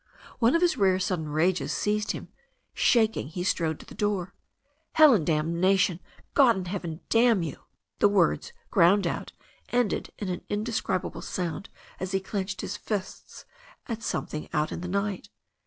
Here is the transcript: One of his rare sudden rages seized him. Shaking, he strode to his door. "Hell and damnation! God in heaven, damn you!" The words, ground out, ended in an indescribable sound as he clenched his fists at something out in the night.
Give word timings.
One 0.39 0.55
of 0.55 0.63
his 0.63 0.77
rare 0.77 0.97
sudden 0.97 1.29
rages 1.29 1.71
seized 1.71 2.09
him. 2.09 2.29
Shaking, 2.73 3.27
he 3.27 3.43
strode 3.43 3.79
to 3.81 3.85
his 3.87 3.95
door. 3.97 4.33
"Hell 4.93 5.13
and 5.13 5.23
damnation! 5.27 5.99
God 6.33 6.57
in 6.57 6.65
heaven, 6.65 7.01
damn 7.09 7.43
you!" 7.43 7.57
The 7.99 8.09
words, 8.09 8.51
ground 8.71 9.05
out, 9.05 9.31
ended 9.69 10.11
in 10.17 10.27
an 10.29 10.41
indescribable 10.49 11.21
sound 11.21 11.69
as 11.99 12.13
he 12.13 12.19
clenched 12.19 12.61
his 12.61 12.77
fists 12.77 13.45
at 13.85 14.01
something 14.01 14.49
out 14.53 14.71
in 14.71 14.81
the 14.81 14.87
night. 14.87 15.29